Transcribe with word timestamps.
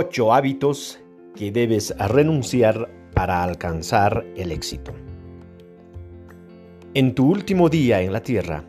8 0.00 0.32
hábitos 0.32 1.00
que 1.34 1.50
debes 1.50 1.92
renunciar 1.98 2.88
para 3.14 3.42
alcanzar 3.42 4.24
el 4.36 4.52
éxito. 4.52 4.92
En 6.94 7.16
tu 7.16 7.28
último 7.28 7.68
día 7.68 8.00
en 8.00 8.12
la 8.12 8.22
tierra, 8.22 8.62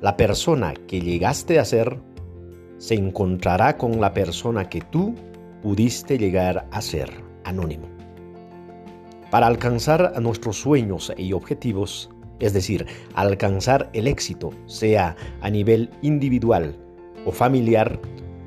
la 0.00 0.16
persona 0.16 0.72
que 0.88 1.02
llegaste 1.02 1.58
a 1.58 1.64
ser 1.66 2.00
se 2.78 2.94
encontrará 2.94 3.76
con 3.76 4.00
la 4.00 4.14
persona 4.14 4.70
que 4.70 4.80
tú 4.80 5.14
pudiste 5.60 6.16
llegar 6.16 6.66
a 6.70 6.80
ser, 6.80 7.10
anónimo. 7.44 7.88
Para 9.30 9.48
alcanzar 9.48 10.18
nuestros 10.22 10.58
sueños 10.58 11.12
y 11.18 11.34
objetivos, 11.34 12.08
es 12.40 12.54
decir, 12.54 12.86
alcanzar 13.14 13.90
el 13.92 14.06
éxito, 14.06 14.52
sea 14.64 15.16
a 15.42 15.50
nivel 15.50 15.90
individual 16.00 16.78
o 17.26 17.30
familiar, 17.32 18.00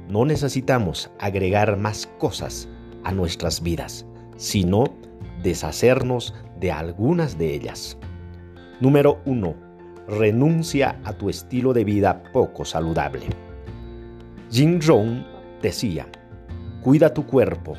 no 0.09 0.26
necesitamos 0.26 1.12
agregar 1.20 1.77
más 1.77 2.08
cosas 2.18 2.68
a 3.04 3.12
nuestras 3.12 3.62
vidas, 3.62 4.05
sino 4.38 4.85
deshacernos 5.44 6.34
de 6.59 6.72
algunas 6.72 7.38
de 7.38 7.54
ellas. 7.54 7.98
Número 8.82 9.22
1. 9.26 9.55
Renuncia 10.08 10.99
a 11.04 11.13
tu 11.13 11.30
estilo 11.30 11.73
de 11.73 11.84
vida 11.84 12.23
poco 12.34 12.66
saludable. 12.66 13.27
Jin 14.49 14.82
Rong 14.82 15.23
decía, 15.62 16.08
cuida 16.82 17.13
tu 17.13 17.27
cuerpo, 17.27 17.76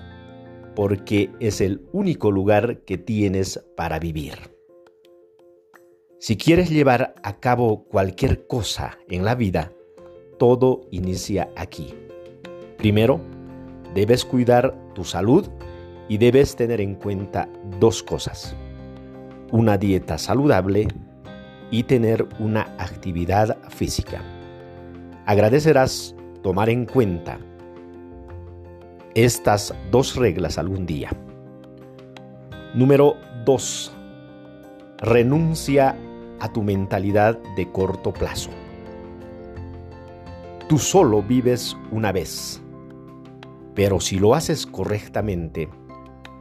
porque 0.76 1.30
es 1.40 1.60
el 1.60 1.84
único 1.92 2.30
lugar 2.30 2.78
que 2.84 2.96
tienes 2.96 3.60
para 3.76 3.98
vivir. 3.98 4.34
Si 6.20 6.36
quieres 6.36 6.70
llevar 6.70 7.14
a 7.24 7.40
cabo 7.40 7.84
cualquier 7.84 8.46
cosa 8.46 8.98
en 9.08 9.24
la 9.24 9.34
vida, 9.34 9.72
todo 10.38 10.82
inicia 10.90 11.50
aquí. 11.56 11.94
Primero, 12.80 13.20
debes 13.94 14.24
cuidar 14.24 14.74
tu 14.94 15.04
salud 15.04 15.46
y 16.08 16.16
debes 16.16 16.56
tener 16.56 16.80
en 16.80 16.94
cuenta 16.94 17.46
dos 17.78 18.02
cosas. 18.02 18.56
Una 19.52 19.76
dieta 19.76 20.16
saludable 20.16 20.88
y 21.70 21.82
tener 21.82 22.26
una 22.38 22.62
actividad 22.78 23.58
física. 23.68 24.22
Agradecerás 25.26 26.16
tomar 26.42 26.70
en 26.70 26.86
cuenta 26.86 27.38
estas 29.14 29.74
dos 29.90 30.16
reglas 30.16 30.56
algún 30.56 30.86
día. 30.86 31.10
Número 32.72 33.16
2. 33.44 33.92
Renuncia 35.02 35.98
a 36.40 36.50
tu 36.50 36.62
mentalidad 36.62 37.38
de 37.56 37.70
corto 37.70 38.10
plazo. 38.10 38.48
Tú 40.66 40.78
solo 40.78 41.22
vives 41.22 41.76
una 41.90 42.10
vez 42.10 42.62
pero 43.80 43.98
si 43.98 44.18
lo 44.18 44.34
haces 44.34 44.66
correctamente, 44.66 45.66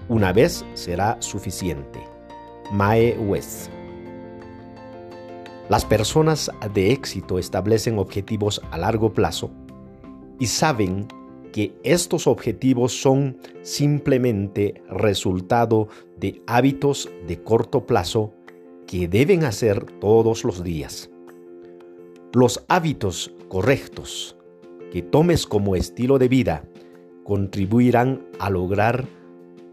una 0.09 0.33
vez 0.33 0.65
será 0.73 1.15
suficiente. 1.21 2.03
Mae 2.69 3.17
West. 3.17 3.71
Las 5.69 5.85
personas 5.85 6.51
de 6.73 6.91
éxito 6.91 7.39
establecen 7.39 7.97
objetivos 7.97 8.61
a 8.71 8.77
largo 8.77 9.13
plazo 9.13 9.51
y 10.37 10.47
saben 10.47 11.07
que 11.53 11.73
estos 11.85 12.27
objetivos 12.27 13.01
son 13.01 13.37
simplemente 13.61 14.83
resultado 14.89 15.87
de 16.17 16.41
hábitos 16.45 17.09
de 17.25 17.41
corto 17.41 17.85
plazo 17.85 18.33
que 18.85 19.07
deben 19.07 19.45
hacer 19.45 19.85
todos 20.01 20.43
los 20.43 20.61
días. 20.61 21.09
Los 22.33 22.65
hábitos 22.67 23.33
correctos 23.47 24.35
que 24.91 25.01
tomes 25.01 25.47
como 25.47 25.77
estilo 25.77 26.19
de 26.19 26.27
vida 26.27 26.65
contribuirán 27.29 28.25
a 28.39 28.49
lograr 28.49 29.05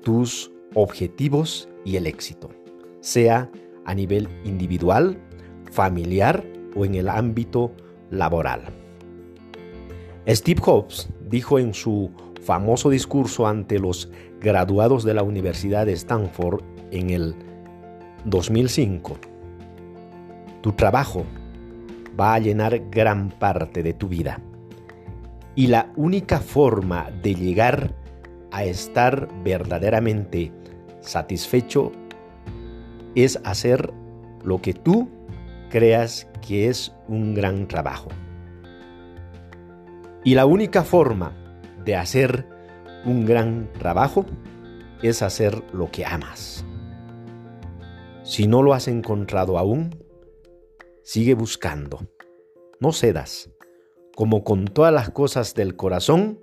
tus 0.03 0.53
objetivos 0.75 1.71
y 1.87 1.97
el 1.97 2.07
éxito, 2.07 2.51
sea 3.01 3.51
a 3.87 3.95
nivel 3.95 4.29
individual, 4.45 5.19
familiar 5.73 6.45
o 6.77 6.85
en 6.85 6.97
el 6.97 7.09
ámbito 7.09 7.73
laboral. 8.11 8.61
Steve 10.29 10.61
Jobs 10.61 11.09
dijo 11.31 11.59
en 11.59 11.73
su 11.73 12.11
famoso 12.43 12.91
discurso 12.91 13.47
ante 13.47 13.79
los 13.79 14.11
graduados 14.39 15.03
de 15.03 15.15
la 15.15 15.23
Universidad 15.23 15.87
de 15.87 15.95
Stanford 15.95 16.63
en 16.91 17.09
el 17.09 17.35
2005, 18.27 19.17
tu 20.61 20.73
trabajo 20.73 21.25
va 22.21 22.35
a 22.35 22.39
llenar 22.39 22.91
gran 22.91 23.31
parte 23.31 23.83
de 23.83 23.95
tu 23.95 24.09
vida 24.09 24.43
y 25.57 25.69
la 25.69 25.91
única 25.97 26.39
forma 26.39 27.11
de 27.23 27.35
llegar 27.35 27.95
a 28.53 28.65
estar 28.65 29.29
verdaderamente 29.43 30.53
satisfecho 31.01 31.93
es 33.15 33.41
hacer 33.43 33.93
lo 34.45 34.61
que 34.61 34.75
tú 34.75 35.09
creas 35.71 36.29
que 36.47 36.69
es 36.69 36.95
un 37.09 37.35
gran 37.35 37.67
trabajo. 37.67 38.11
Y 40.23 40.35
la 40.35 40.45
única 40.45 40.85
forma 40.85 41.33
de 41.85 41.97
hacer 41.97 42.47
un 43.07 43.25
gran 43.25 43.73
trabajo 43.73 44.27
es 45.03 45.23
hacer 45.23 45.63
lo 45.73 45.91
que 45.91 46.05
amas. 46.05 46.65
Si 48.25 48.47
no 48.47 48.63
lo 48.63 48.75
has 48.75 48.89
encontrado 48.89 49.57
aún, 49.59 50.05
sigue 51.03 51.35
buscando. 51.35 52.09
No 52.81 52.93
cedas. 52.93 53.56
Como 54.17 54.45
con 54.45 54.65
todas 54.65 54.95
las 54.95 55.11
cosas 55.11 55.55
del 55.55 55.77
corazón, 55.77 56.39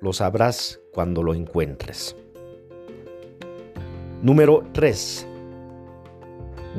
lo 0.00 0.12
sabrás 0.12 0.80
cuando 0.94 1.24
lo 1.24 1.34
encuentres. 1.34 2.14
Número 4.22 4.62
3. 4.70 5.26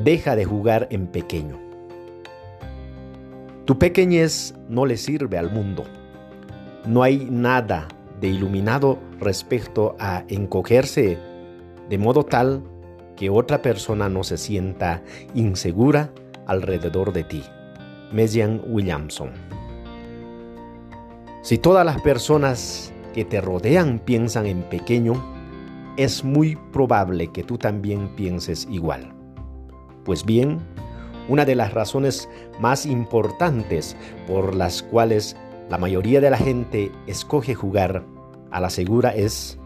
Deja 0.05 0.37
de 0.37 0.45
jugar 0.45 0.87
en 0.89 1.07
pequeño. 1.07 1.59
Tu 3.65 3.77
pequeñez 3.77 4.55
no 4.69 4.85
le 4.85 4.95
sirve 4.95 5.37
al 5.37 5.51
mundo. 5.51 5.83
No 6.85 7.03
hay 7.03 7.27
nada 7.29 7.89
de 8.21 8.29
iluminado 8.29 8.99
respecto 9.19 9.97
a 9.99 10.23
encogerse 10.29 11.17
de 11.89 11.97
modo 11.97 12.23
tal 12.23 12.63
que 13.17 13.29
otra 13.29 13.61
persona 13.61 14.07
no 14.07 14.23
se 14.23 14.37
sienta 14.37 15.03
insegura 15.35 16.09
alrededor 16.45 17.11
de 17.11 17.25
ti. 17.25 17.43
Messian 18.13 18.61
Williamson 18.65 19.56
si 21.47 21.57
todas 21.57 21.85
las 21.85 22.01
personas 22.01 22.91
que 23.13 23.23
te 23.23 23.39
rodean 23.39 23.99
piensan 23.99 24.47
en 24.47 24.63
pequeño, 24.63 25.13
es 25.95 26.25
muy 26.25 26.57
probable 26.73 27.31
que 27.31 27.41
tú 27.41 27.57
también 27.57 28.13
pienses 28.17 28.67
igual. 28.69 29.13
Pues 30.03 30.25
bien, 30.25 30.59
una 31.29 31.45
de 31.45 31.55
las 31.55 31.73
razones 31.73 32.27
más 32.59 32.85
importantes 32.85 33.95
por 34.27 34.55
las 34.55 34.83
cuales 34.83 35.37
la 35.69 35.77
mayoría 35.77 36.19
de 36.19 36.31
la 36.31 36.37
gente 36.37 36.91
escoge 37.07 37.55
jugar 37.55 38.03
a 38.51 38.59
la 38.59 38.69
segura 38.69 39.15
es 39.15 39.57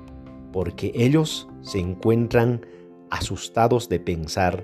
porque 0.54 0.92
ellos 0.94 1.50
se 1.62 1.80
encuentran 1.80 2.64
asustados 3.10 3.90
de 3.90 4.00
pensar 4.00 4.64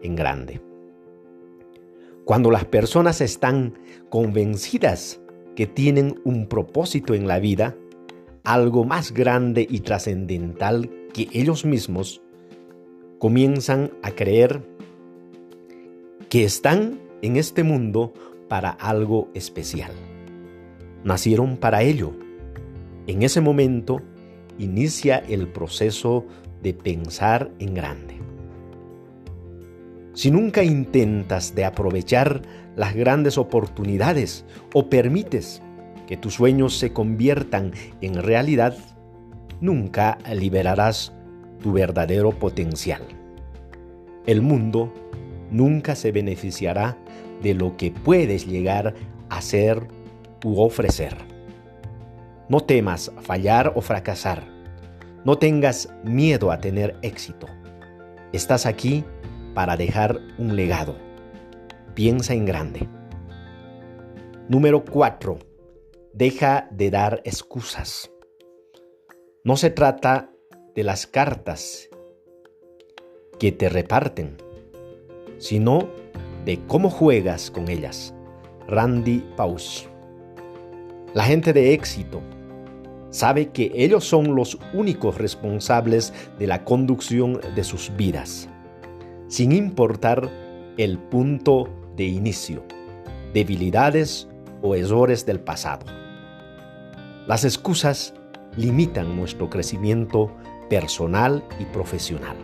en 0.00 0.16
grande. 0.16 0.62
Cuando 2.24 2.50
las 2.50 2.64
personas 2.64 3.20
están 3.20 3.78
convencidas 4.08 5.20
que 5.56 5.66
tienen 5.66 6.20
un 6.24 6.46
propósito 6.46 7.14
en 7.14 7.26
la 7.26 7.38
vida, 7.38 7.76
algo 8.42 8.84
más 8.84 9.12
grande 9.12 9.66
y 9.68 9.80
trascendental 9.80 10.90
que 11.12 11.28
ellos 11.32 11.64
mismos, 11.64 12.20
comienzan 13.18 13.92
a 14.02 14.10
creer 14.10 14.62
que 16.28 16.44
están 16.44 17.00
en 17.22 17.36
este 17.36 17.62
mundo 17.62 18.12
para 18.48 18.70
algo 18.70 19.28
especial. 19.34 19.92
Nacieron 21.04 21.56
para 21.56 21.82
ello. 21.82 22.12
En 23.06 23.22
ese 23.22 23.40
momento 23.40 24.00
inicia 24.58 25.18
el 25.18 25.48
proceso 25.48 26.26
de 26.62 26.74
pensar 26.74 27.50
en 27.58 27.74
grande. 27.74 28.13
Si 30.14 30.30
nunca 30.30 30.62
intentas 30.62 31.54
de 31.56 31.64
aprovechar 31.64 32.42
las 32.76 32.94
grandes 32.94 33.36
oportunidades 33.36 34.44
o 34.72 34.88
permites 34.88 35.60
que 36.06 36.16
tus 36.16 36.34
sueños 36.34 36.78
se 36.78 36.92
conviertan 36.92 37.72
en 38.00 38.22
realidad, 38.22 38.76
nunca 39.60 40.18
liberarás 40.32 41.12
tu 41.60 41.72
verdadero 41.72 42.30
potencial. 42.30 43.02
El 44.26 44.40
mundo 44.40 44.92
nunca 45.50 45.96
se 45.96 46.12
beneficiará 46.12 46.96
de 47.42 47.54
lo 47.54 47.76
que 47.76 47.90
puedes 47.90 48.46
llegar 48.46 48.94
a 49.28 49.40
ser 49.40 49.88
u 50.44 50.62
ofrecer. 50.62 51.16
No 52.48 52.60
temas 52.60 53.10
fallar 53.22 53.72
o 53.74 53.80
fracasar. 53.80 54.44
No 55.24 55.38
tengas 55.38 55.92
miedo 56.04 56.52
a 56.52 56.58
tener 56.58 56.96
éxito. 57.02 57.46
Estás 58.32 58.66
aquí 58.66 59.04
para 59.54 59.76
dejar 59.76 60.20
un 60.38 60.56
legado 60.56 60.94
piensa 61.94 62.34
en 62.34 62.44
grande. 62.44 62.88
Número 64.48 64.84
4. 64.84 65.38
Deja 66.12 66.68
de 66.70 66.90
dar 66.90 67.22
excusas. 67.24 68.10
No 69.44 69.56
se 69.56 69.70
trata 69.70 70.30
de 70.74 70.82
las 70.82 71.06
cartas 71.06 71.88
que 73.38 73.52
te 73.52 73.68
reparten, 73.68 74.36
sino 75.38 75.88
de 76.44 76.60
cómo 76.66 76.90
juegas 76.90 77.50
con 77.50 77.68
ellas. 77.68 78.14
Randy 78.66 79.24
Pausch. 79.36 79.86
La 81.14 81.24
gente 81.24 81.52
de 81.52 81.74
éxito 81.74 82.22
sabe 83.10 83.50
que 83.50 83.70
ellos 83.74 84.04
son 84.04 84.34
los 84.34 84.58
únicos 84.72 85.18
responsables 85.18 86.12
de 86.38 86.48
la 86.48 86.64
conducción 86.64 87.40
de 87.54 87.62
sus 87.62 87.94
vidas, 87.96 88.48
sin 89.28 89.52
importar 89.52 90.30
el 90.76 90.98
punto 90.98 91.68
de 91.96 92.04
inicio, 92.04 92.64
debilidades 93.32 94.28
o 94.62 94.74
errores 94.74 95.26
del 95.26 95.40
pasado. 95.40 95.86
Las 97.26 97.44
excusas 97.44 98.14
limitan 98.56 99.16
nuestro 99.16 99.48
crecimiento 99.50 100.30
personal 100.68 101.44
y 101.58 101.64
profesional. 101.66 102.36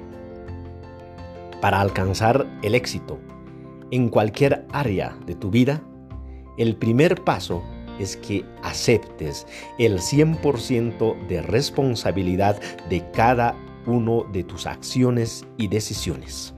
Para 1.61 1.81
alcanzar 1.81 2.47
el 2.63 2.75
éxito 2.75 3.19
en 3.91 4.09
cualquier 4.09 4.67
área 4.73 5.17
de 5.27 5.35
tu 5.35 5.51
vida, 5.51 5.83
el 6.59 6.77
primer 6.77 7.23
paso 7.25 7.63
es 7.99 8.17
que 8.17 8.45
aceptes 8.63 9.47
el 9.79 9.99
100% 9.99 11.27
de 11.27 11.43
responsabilidad 11.43 12.61
de 12.89 13.09
cada 13.11 13.55
uno 13.87 14.25
de 14.33 14.45
tus 14.45 14.67
acciones 14.67 15.47
y 15.59 15.69
decisiones. 15.69 16.55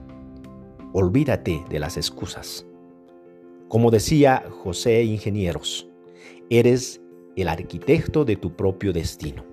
Olvídate 0.95 1.65
de 1.71 1.79
las 1.79 1.97
excusas. 1.97 2.67
Como 3.67 3.89
decía 3.89 4.43
José 4.61 5.01
Ingenieros, 5.03 5.89
eres 6.51 7.01
el 7.35 7.47
arquitecto 7.47 8.25
de 8.25 8.35
tu 8.35 8.55
propio 8.55 8.93
destino. 8.93 9.43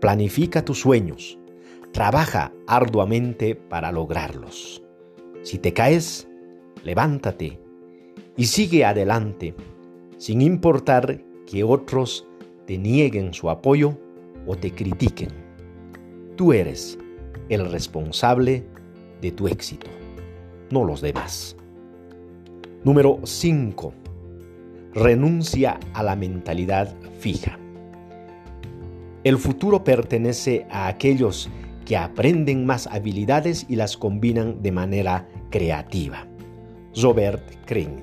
Planifica 0.00 0.64
tus 0.64 0.80
sueños. 0.80 1.38
Trabaja 1.92 2.54
arduamente 2.66 3.54
para 3.54 3.92
lograrlos. 3.92 4.82
Si 5.42 5.58
te 5.58 5.74
caes, 5.74 6.26
levántate 6.84 7.60
y 8.38 8.46
sigue 8.46 8.86
adelante, 8.86 9.54
sin 10.16 10.40
importar 10.40 11.22
que 11.44 11.64
otros 11.64 12.26
te 12.66 12.78
nieguen 12.78 13.34
su 13.34 13.50
apoyo 13.50 13.98
o 14.46 14.56
te 14.56 14.70
critiquen. 14.70 15.28
Tú 16.36 16.54
eres 16.54 16.98
el 17.50 17.70
responsable 17.70 18.64
de 19.20 19.32
tu 19.32 19.48
éxito, 19.48 19.88
no 20.72 20.84
los 20.84 21.00
demás. 21.00 21.56
Número 22.82 23.20
5 23.22 23.92
renuncia 24.94 25.80
a 25.94 26.02
la 26.02 26.16
mentalidad 26.16 26.94
fija. 27.18 27.58
El 29.24 29.38
futuro 29.38 29.84
pertenece 29.84 30.66
a 30.70 30.88
aquellos 30.88 31.48
que 31.86 31.96
aprenden 31.96 32.66
más 32.66 32.86
habilidades 32.86 33.66
y 33.68 33.76
las 33.76 33.96
combinan 33.96 34.62
de 34.62 34.72
manera 34.72 35.28
creativa. 35.50 36.26
Robert 37.00 37.42
Crane. 37.66 38.02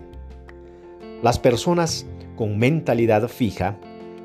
Las 1.22 1.38
personas 1.38 2.06
con 2.36 2.58
mentalidad 2.58 3.28
fija 3.28 3.78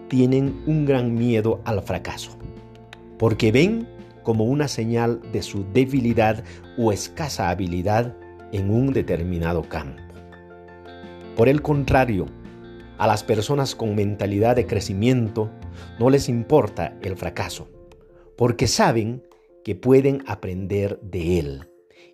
tienen 0.08 0.62
un 0.66 0.86
gran 0.86 1.14
miedo 1.14 1.60
al 1.64 1.82
fracaso, 1.82 2.30
porque 3.18 3.52
ven 3.52 3.88
como 4.22 4.44
una 4.44 4.68
señal 4.68 5.20
de 5.32 5.42
su 5.42 5.64
debilidad 5.72 6.44
o 6.78 6.92
escasa 6.92 7.50
habilidad 7.50 8.16
en 8.54 8.70
un 8.70 8.92
determinado 8.92 9.62
campo. 9.68 10.00
Por 11.36 11.48
el 11.48 11.60
contrario, 11.60 12.26
a 12.98 13.08
las 13.08 13.24
personas 13.24 13.74
con 13.74 13.96
mentalidad 13.96 14.54
de 14.54 14.66
crecimiento 14.66 15.50
no 15.98 16.08
les 16.08 16.28
importa 16.28 16.96
el 17.02 17.16
fracaso, 17.16 17.68
porque 18.36 18.68
saben 18.68 19.24
que 19.64 19.74
pueden 19.74 20.22
aprender 20.26 21.00
de 21.02 21.40
él 21.40 21.68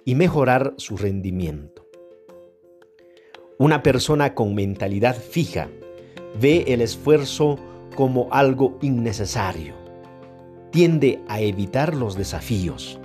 y 0.06 0.14
mejorar 0.14 0.72
su 0.78 0.96
rendimiento. 0.96 1.86
Una 3.58 3.82
persona 3.82 4.34
con 4.34 4.54
mentalidad 4.54 5.16
fija 5.16 5.68
ve 6.40 6.64
el 6.68 6.80
esfuerzo 6.80 7.58
como 7.94 8.28
algo 8.32 8.78
innecesario, 8.80 9.74
tiende 10.70 11.20
a 11.28 11.40
evitar 11.40 11.94
los 11.94 12.16
desafíos, 12.16 12.98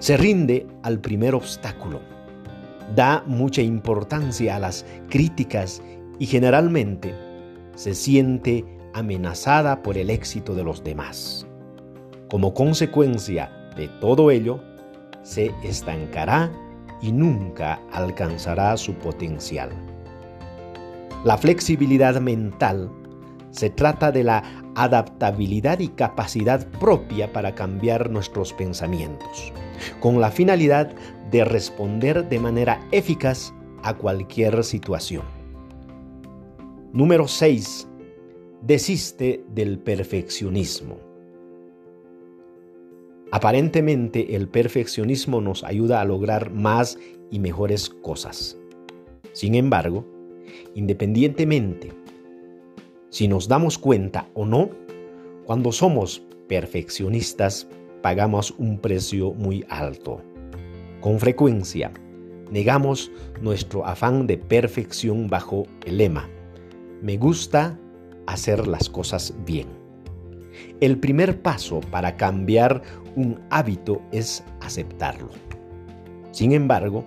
se 0.00 0.16
rinde 0.16 0.66
al 0.82 1.00
primer 1.00 1.36
obstáculo, 1.36 2.00
da 2.94 3.22
mucha 3.26 3.62
importancia 3.62 4.56
a 4.56 4.58
las 4.58 4.84
críticas 5.08 5.82
y 6.18 6.26
generalmente 6.26 7.14
se 7.74 7.94
siente 7.94 8.64
amenazada 8.94 9.82
por 9.82 9.96
el 9.96 10.10
éxito 10.10 10.54
de 10.54 10.64
los 10.64 10.84
demás. 10.84 11.46
Como 12.28 12.54
consecuencia 12.54 13.50
de 13.76 13.88
todo 14.00 14.30
ello, 14.30 14.60
se 15.22 15.52
estancará 15.64 16.50
y 17.00 17.12
nunca 17.12 17.80
alcanzará 17.92 18.76
su 18.76 18.94
potencial. 18.94 19.70
La 21.24 21.38
flexibilidad 21.38 22.20
mental 22.20 22.90
se 23.52 23.70
trata 23.70 24.10
de 24.10 24.24
la 24.24 24.42
adaptabilidad 24.74 25.78
y 25.78 25.88
capacidad 25.88 26.66
propia 26.80 27.32
para 27.32 27.54
cambiar 27.54 28.10
nuestros 28.10 28.52
pensamientos, 28.52 29.52
con 30.00 30.20
la 30.20 30.30
finalidad 30.30 30.92
de 31.30 31.44
responder 31.44 32.28
de 32.28 32.40
manera 32.40 32.80
eficaz 32.90 33.54
a 33.82 33.94
cualquier 33.94 34.64
situación. 34.64 35.22
Número 36.92 37.28
6. 37.28 37.88
Desiste 38.62 39.44
del 39.48 39.78
perfeccionismo. 39.78 40.98
Aparentemente 43.30 44.36
el 44.36 44.48
perfeccionismo 44.48 45.40
nos 45.40 45.64
ayuda 45.64 46.00
a 46.00 46.04
lograr 46.04 46.50
más 46.50 46.98
y 47.30 47.38
mejores 47.38 47.88
cosas. 47.88 48.58
Sin 49.32 49.54
embargo, 49.54 50.06
independientemente 50.74 52.01
si 53.12 53.28
nos 53.28 53.46
damos 53.46 53.78
cuenta 53.78 54.26
o 54.34 54.44
no, 54.44 54.70
cuando 55.44 55.70
somos 55.70 56.24
perfeccionistas 56.48 57.68
pagamos 58.02 58.52
un 58.58 58.80
precio 58.80 59.32
muy 59.32 59.64
alto. 59.68 60.20
Con 61.00 61.20
frecuencia, 61.20 61.92
negamos 62.50 63.12
nuestro 63.40 63.86
afán 63.86 64.26
de 64.26 64.36
perfección 64.36 65.28
bajo 65.28 65.68
el 65.86 65.98
lema 65.98 66.28
me 67.02 67.16
gusta 67.16 67.76
hacer 68.26 68.68
las 68.68 68.88
cosas 68.88 69.34
bien. 69.44 69.66
El 70.80 70.98
primer 70.98 71.42
paso 71.42 71.80
para 71.90 72.16
cambiar 72.16 72.82
un 73.16 73.40
hábito 73.50 74.00
es 74.12 74.44
aceptarlo. 74.60 75.30
Sin 76.30 76.52
embargo, 76.52 77.04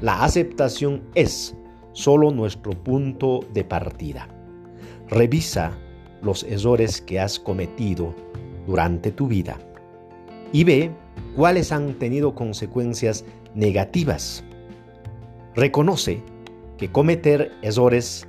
la 0.00 0.24
aceptación 0.24 1.02
es 1.14 1.54
solo 1.92 2.30
nuestro 2.30 2.72
punto 2.72 3.40
de 3.52 3.64
partida. 3.64 4.28
Revisa 5.08 5.72
los 6.22 6.42
errores 6.44 7.00
que 7.00 7.20
has 7.20 7.38
cometido 7.38 8.14
durante 8.66 9.12
tu 9.12 9.28
vida 9.28 9.58
y 10.52 10.64
ve 10.64 10.90
cuáles 11.36 11.72
han 11.72 11.94
tenido 11.94 12.34
consecuencias 12.34 13.24
negativas. 13.54 14.44
Reconoce 15.54 16.22
que 16.78 16.90
cometer 16.90 17.52
errores 17.62 18.26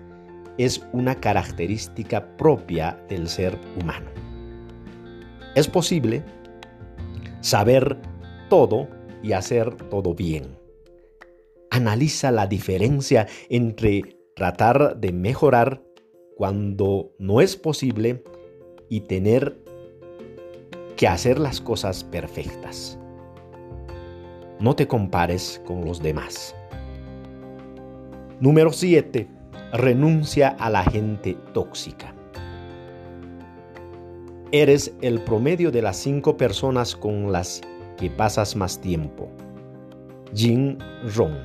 es 0.58 0.86
una 0.92 1.16
característica 1.16 2.36
propia 2.38 3.00
del 3.10 3.28
ser 3.28 3.58
humano. 3.80 4.10
Es 5.56 5.68
posible 5.68 6.24
saber 7.42 7.98
todo 8.50 8.88
y 9.24 9.34
hacer 9.34 9.76
todo 9.90 10.14
bien. 10.14 10.58
Analiza 11.72 12.32
la 12.32 12.48
diferencia 12.48 13.28
entre 13.50 14.18
tratar 14.36 14.98
de 14.98 15.12
mejorar 15.12 15.85
cuando 16.36 17.12
no 17.18 17.42
es 17.42 17.56
posible 17.56 18.24
y 18.90 19.02
tener 19.02 19.58
que 20.96 21.08
hacer 21.08 21.40
las 21.40 21.62
cosas 21.62 22.04
perfectas. 22.04 23.00
No 24.60 24.76
te 24.76 24.88
compares 24.88 25.62
con 25.66 25.84
los 25.86 26.02
demás. 26.02 26.56
Número 28.40 28.72
7 28.72 29.28
renuncia 29.74 30.50
a 30.60 30.70
la 30.70 30.84
gente 30.84 31.38
tóxica. 31.54 32.14
Eres 34.52 34.94
el 35.02 35.22
promedio 35.22 35.72
de 35.72 35.82
las 35.82 35.98
cinco 35.98 36.38
personas 36.38 36.96
con 36.96 37.32
las 37.32 37.62
que 37.98 38.10
pasas 38.10 38.56
más 38.56 38.80
tiempo. 38.80 39.30
Jin 40.34 40.78
Rong. 41.16 41.36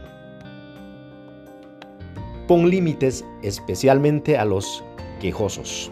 Pon 2.50 2.68
límites 2.68 3.24
especialmente 3.42 4.36
a 4.36 4.44
los 4.44 4.82
quejosos. 5.20 5.88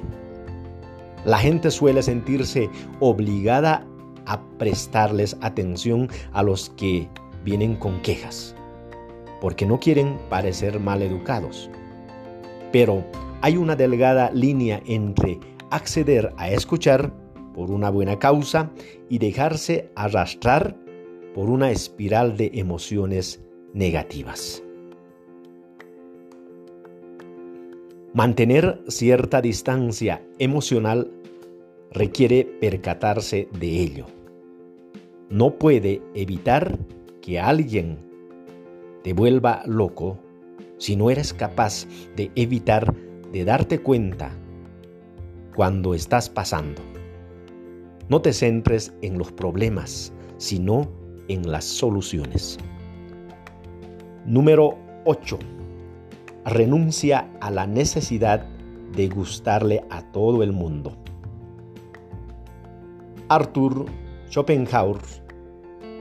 La 1.25 1.39
gente 1.39 1.71
suele 1.71 2.03
sentirse 2.03 2.69
obligada 2.99 3.87
a 4.27 4.43
prestarles 4.59 5.37
atención 5.41 6.09
a 6.33 6.43
los 6.43 6.71
que 6.71 7.09
vienen 7.45 7.77
con 7.77 8.03
quejas, 8.03 8.57
porque 9.41 9.67
no 9.67 9.79
quieren 9.79 10.19
parecer 10.29 10.81
mal 10.81 11.01
educados. 11.01 11.71
Pero 12.73 13.05
hay 13.41 13.57
una 13.57 13.77
delgada 13.77 14.33
línea 14.33 14.83
entre 14.85 15.39
acceder 15.71 16.35
a 16.39 16.51
escuchar 16.51 17.13
por 17.55 17.71
una 17.71 17.89
buena 17.89 18.19
causa 18.19 18.73
y 19.09 19.19
dejarse 19.19 19.93
arrastrar 19.95 20.77
por 21.37 21.51
una 21.51 21.71
espiral 21.71 22.37
de 22.37 22.51
emociones 22.53 23.45
negativas. 23.75 24.65
Mantener 28.15 28.83
cierta 28.89 29.43
distancia 29.43 30.23
emocional 30.39 31.11
requiere 31.93 32.47
percatarse 32.59 33.49
de 33.61 33.81
ello. 33.81 34.07
No 35.29 35.59
puede 35.59 36.01
evitar 36.15 36.79
que 37.21 37.39
alguien 37.39 37.99
te 39.03 39.13
vuelva 39.13 39.63
loco 39.67 40.19
si 40.79 40.97
no 40.97 41.11
eres 41.11 41.35
capaz 41.35 41.87
de 42.17 42.31
evitar 42.35 42.95
de 43.31 43.45
darte 43.45 43.81
cuenta 43.81 44.31
cuando 45.55 45.93
estás 45.93 46.31
pasando. 46.31 46.81
No 48.09 48.23
te 48.23 48.33
centres 48.33 48.95
en 49.03 49.19
los 49.19 49.33
problemas, 49.33 50.15
sino 50.39 50.91
en 51.29 51.53
las 51.53 51.67
soluciones. 51.67 52.57
Número 54.25 54.79
8. 55.05 55.39
Renuncia 56.49 57.29
a 57.43 57.51
la 57.51 57.67
necesidad 57.67 58.47
de 58.97 59.09
gustarle 59.09 59.85
a 59.91 60.01
todo 60.01 60.43
el 60.43 60.53
mundo. 60.53 60.97
Arthur 63.29 63.85
Schopenhauer 64.31 65.03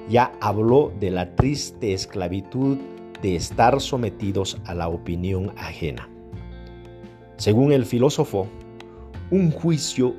ya 0.08 0.32
habló 0.39 0.94
de 1.01 1.12
la 1.12 1.36
triste 1.36 1.92
esclavitud 1.92 2.77
de 3.22 3.36
estar 3.36 3.82
sometidos 3.82 4.58
a 4.63 4.74
la 4.74 4.88
opinión 4.88 5.51
ajena. 5.58 6.08
Según 7.36 7.74
el 7.74 7.86
filósofo, 7.86 8.48
un 9.32 9.51
juicio 9.51 10.16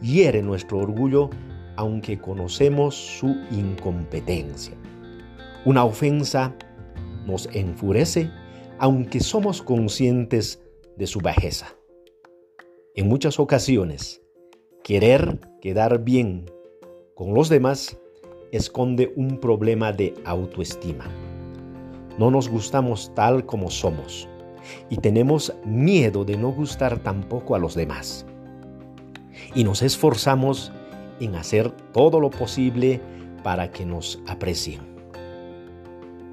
hiere 0.00 0.42
nuestro 0.42 0.78
orgullo 0.78 1.28
aunque 1.74 2.20
conocemos 2.20 2.94
su 2.94 3.34
incompetencia. 3.50 4.74
Una 5.64 5.84
ofensa 5.84 6.54
nos 7.26 7.48
enfurece 7.52 8.30
aunque 8.82 9.20
somos 9.20 9.62
conscientes 9.62 10.60
de 10.96 11.06
su 11.06 11.20
bajeza. 11.20 11.68
En 12.96 13.06
muchas 13.06 13.38
ocasiones, 13.38 14.20
querer 14.82 15.38
quedar 15.60 16.02
bien 16.02 16.50
con 17.14 17.32
los 17.32 17.48
demás 17.48 17.96
esconde 18.50 19.12
un 19.14 19.38
problema 19.38 19.92
de 19.92 20.14
autoestima. 20.24 21.04
No 22.18 22.32
nos 22.32 22.48
gustamos 22.48 23.14
tal 23.14 23.46
como 23.46 23.70
somos 23.70 24.28
y 24.90 24.96
tenemos 24.96 25.54
miedo 25.64 26.24
de 26.24 26.36
no 26.36 26.50
gustar 26.50 26.98
tampoco 27.04 27.54
a 27.54 27.60
los 27.60 27.76
demás. 27.76 28.26
Y 29.54 29.62
nos 29.62 29.80
esforzamos 29.82 30.72
en 31.20 31.36
hacer 31.36 31.70
todo 31.92 32.18
lo 32.18 32.30
posible 32.30 33.00
para 33.44 33.70
que 33.70 33.86
nos 33.86 34.20
aprecien. 34.26 34.80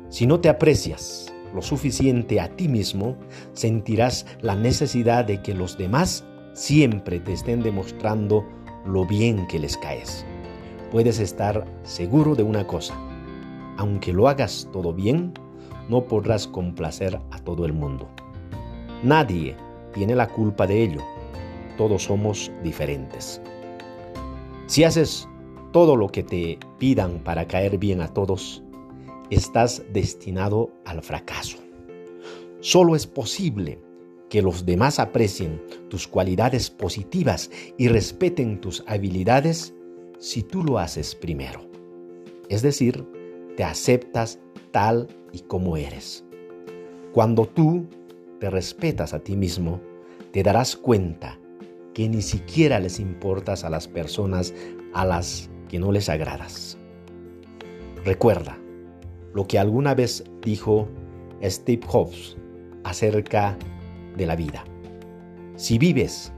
Si 0.10 0.26
no 0.26 0.40
te 0.40 0.50
aprecias 0.50 1.32
lo 1.54 1.62
suficiente 1.62 2.40
a 2.40 2.50
ti 2.56 2.68
mismo, 2.68 3.16
sentirás 3.54 4.26
la 4.42 4.56
necesidad 4.56 5.26
de 5.26 5.42
que 5.42 5.54
los 5.54 5.78
demás 5.78 6.24
siempre 6.54 7.20
te 7.20 7.34
estén 7.34 7.62
demostrando 7.62 8.46
lo 8.86 9.06
bien 9.06 9.48
que 9.48 9.60
les 9.60 9.78
caes. 9.78 10.26
Puedes 10.92 11.20
estar 11.20 11.66
seguro 11.84 12.36
de 12.36 12.44
una 12.44 12.66
cosa, 12.66 12.96
aunque 13.78 14.12
lo 14.12 14.28
hagas 14.28 14.68
todo 14.74 14.94
bien, 14.94 15.34
no 15.88 16.04
podrás 16.04 16.48
complacer 16.48 17.20
a 17.32 17.40
todo 17.40 17.66
el 17.66 17.74
mundo. 17.74 18.08
Nadie 19.04 19.56
tiene 19.94 20.16
la 20.16 20.28
culpa 20.28 20.68
de 20.68 20.84
ello. 20.84 21.02
Todos 21.78 22.04
somos 22.04 22.52
diferentes. 22.64 23.42
Si 24.68 24.84
haces 24.84 25.28
todo 25.72 25.96
lo 25.96 26.10
que 26.10 26.24
te 26.24 26.60
pidan 26.78 27.20
para 27.20 27.48
caer 27.48 27.78
bien 27.78 28.02
a 28.02 28.08
todos, 28.08 28.62
estás 29.30 29.84
destinado 29.94 30.72
al 30.86 31.02
fracaso. 31.02 31.58
Solo 32.62 32.96
es 32.96 33.08
posible 33.08 33.80
que 34.30 34.42
los 34.42 34.66
demás 34.66 35.00
aprecien 35.00 35.62
tus 35.90 36.08
cualidades 36.08 36.70
positivas 36.70 37.50
y 37.78 37.88
respeten 37.88 38.62
tus 38.62 38.84
habilidades 38.88 39.74
si 40.20 40.44
tú 40.44 40.64
lo 40.64 40.78
haces 40.78 41.16
primero. 41.16 41.62
Es 42.50 42.62
decir, 42.62 43.06
te 43.56 43.64
aceptas 43.64 44.40
tal 44.72 45.08
y 45.32 45.40
como 45.40 45.78
eres. 45.78 46.24
Cuando 47.14 47.46
tú 47.46 47.88
te 48.40 48.50
respetas 48.50 49.14
a 49.14 49.20
ti 49.20 49.36
mismo, 49.36 49.82
te 50.32 50.44
darás 50.44 50.76
cuenta 50.76 51.40
que 51.94 52.08
ni 52.08 52.22
siquiera 52.22 52.80
les 52.80 53.00
importas 53.00 53.64
a 53.64 53.70
las 53.70 53.88
personas 53.88 54.54
a 54.94 55.06
las 55.06 55.50
que 55.68 55.80
no 55.80 55.92
les 55.92 56.08
agradas. 56.08 56.78
Recuerda 58.06 58.58
lo 59.34 59.48
que 59.48 59.60
alguna 59.60 59.94
vez 59.94 60.24
dijo 60.42 60.88
Steve 61.44 61.82
Jobs 61.86 62.38
acerca 62.84 63.58
de 64.18 64.26
la 64.26 64.36
vida. 64.36 64.64
Si 65.56 65.78
vives 65.78 66.32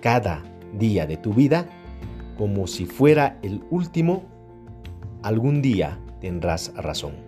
cada 0.00 0.42
día 0.78 1.06
de 1.06 1.16
tu 1.16 1.32
vida 1.32 1.66
como 2.36 2.66
si 2.66 2.86
fuera 2.86 3.38
el 3.42 3.64
último, 3.70 4.24
algún 5.22 5.62
día 5.62 5.98
tendrás 6.20 6.72
razón. 6.76 7.25